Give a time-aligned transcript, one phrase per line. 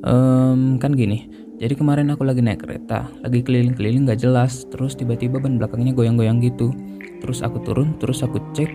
[0.00, 1.28] Um, kan gini,
[1.60, 6.40] jadi kemarin aku lagi naik kereta, lagi keliling-keliling gak jelas, terus tiba-tiba ban belakangnya goyang-goyang
[6.40, 6.72] gitu.
[7.20, 8.72] Terus aku turun, terus aku cek,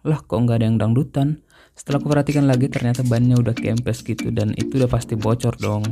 [0.00, 1.44] lah kok nggak ada yang dangdutan.
[1.76, 5.84] Setelah aku perhatikan lagi ternyata bannya udah kempes gitu dan itu udah pasti bocor dong.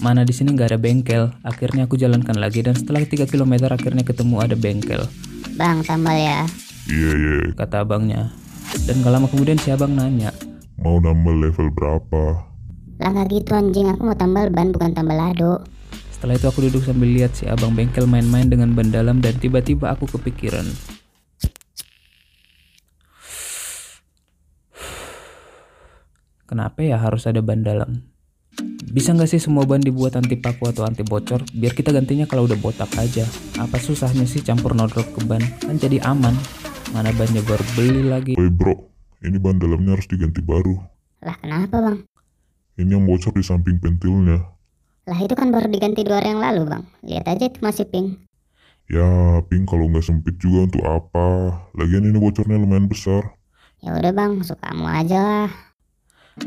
[0.00, 1.28] Mana di sini nggak ada bengkel.
[1.44, 5.04] Akhirnya aku jalankan lagi dan setelah 3 km akhirnya ketemu ada bengkel.
[5.60, 6.48] Bang, tambal ya.
[6.88, 7.36] Iya, iya.
[7.52, 8.32] Kata abangnya.
[8.88, 10.32] Dan gak lama kemudian si abang nanya.
[10.80, 12.49] Mau nambah level berapa?
[13.00, 15.64] Lah nggak gitu anjing, aku mau tambal ban bukan tambal lado.
[16.12, 19.88] Setelah itu aku duduk sambil lihat si abang bengkel main-main dengan ban dalam dan tiba-tiba
[19.88, 20.68] aku kepikiran.
[26.44, 28.04] Kenapa ya harus ada ban dalam?
[28.90, 31.40] Bisa nggak sih semua ban dibuat anti paku atau anti bocor?
[31.56, 33.24] Biar kita gantinya kalau udah botak aja.
[33.56, 35.40] Apa susahnya sih campur nodrok ke ban?
[35.64, 36.36] Kan jadi aman.
[36.92, 38.32] Mana bannya baru beli lagi.
[38.36, 38.76] Woi bro,
[39.24, 40.74] ini ban dalamnya harus diganti baru.
[41.24, 42.09] Lah kenapa bang?
[42.80, 44.40] Ini yang bocor di samping pentilnya.
[45.04, 46.84] Lah itu kan baru diganti dua hari yang lalu bang.
[47.04, 48.16] Lihat aja itu masih pink.
[48.88, 49.04] Ya,
[49.52, 51.60] pink kalau nggak sempit juga untuk apa?
[51.76, 53.36] Lagian ini bocornya lumayan besar.
[53.84, 55.50] Ya udah bang, sukamu aja lah.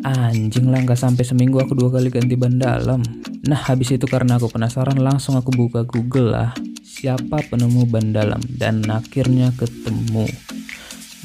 [0.02, 3.05] Anjing lah nggak sampai seminggu aku dua kali ganti ban dalam.
[3.45, 6.49] Nah habis itu karena aku penasaran langsung aku buka Google lah
[6.81, 10.25] siapa penemu ban dalam dan akhirnya ketemu.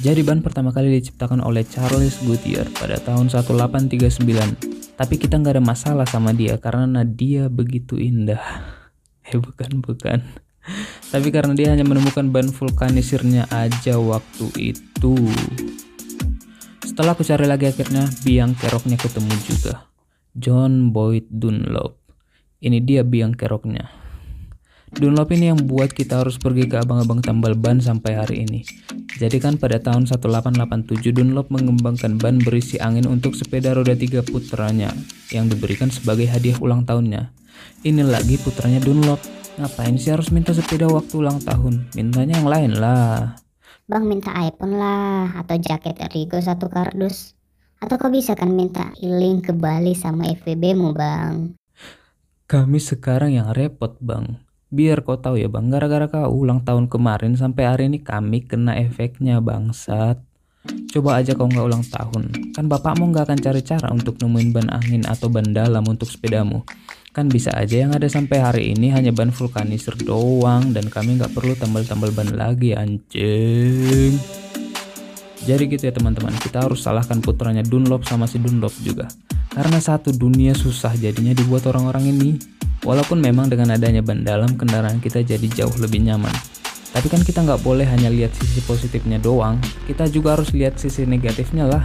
[0.05, 5.65] Jadi ban pertama kali diciptakan oleh Charles Goodyear pada tahun 1839 tapi kita nggak ada
[5.65, 8.43] masalah sama dia karena dia begitu indah.
[9.29, 10.25] Eh bukan bukan.
[11.13, 15.15] Tapi karena dia hanya menemukan ban vulkanisirnya aja waktu itu.
[16.81, 19.85] Setelah aku cari lagi akhirnya biang keroknya ketemu juga.
[20.33, 22.01] John Boyd Dunlop.
[22.65, 23.93] Ini dia biang keroknya.
[24.89, 28.65] Dunlop ini yang buat kita harus pergi ke abang-abang tambal ban sampai hari ini.
[29.19, 34.95] Jadi kan pada tahun 1887 Dunlop mengembangkan ban berisi angin untuk sepeda roda tiga putranya
[35.35, 37.35] yang diberikan sebagai hadiah ulang tahunnya.
[37.83, 39.19] Ini lagi putranya Dunlop.
[39.59, 41.91] Ngapain sih harus minta sepeda waktu ulang tahun?
[41.99, 43.35] Mintanya yang lain lah.
[43.91, 47.35] Bang minta iPhone lah atau jaket Rigo satu kardus.
[47.83, 51.59] Atau kau bisa kan minta healing ke Bali sama FVB mu bang?
[52.47, 54.39] Kami sekarang yang repot bang.
[54.69, 58.77] Biar kau tahu ya bang, gara-gara kau ulang tahun kemarin sampai hari ini kami kena
[58.77, 60.21] efeknya bangsat.
[60.93, 64.69] Coba aja kau nggak ulang tahun, kan bapakmu nggak akan cari cara untuk nemuin ban
[64.69, 66.69] angin atau ban dalam untuk sepedamu.
[67.17, 71.33] Kan bisa aja yang ada sampai hari ini hanya ban vulkanisir doang dan kami nggak
[71.33, 74.21] perlu tambal-tambal ban lagi anjing.
[75.49, 79.09] Jadi gitu ya teman-teman, kita harus salahkan putranya Dunlop sama si Dunlop juga.
[79.49, 82.58] Karena satu dunia susah jadinya dibuat orang-orang ini.
[82.87, 86.33] Walaupun memang dengan adanya ban dalam kendaraan kita jadi jauh lebih nyaman.
[86.95, 91.05] Tapi kan kita nggak boleh hanya lihat sisi positifnya doang, kita juga harus lihat sisi
[91.05, 91.85] negatifnya lah.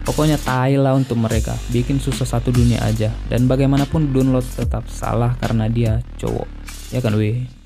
[0.00, 3.12] Pokoknya tai lah untuk mereka, bikin susah satu dunia aja.
[3.28, 6.48] Dan bagaimanapun Dunlop tetap salah karena dia cowok.
[6.90, 7.59] Ya kan weh?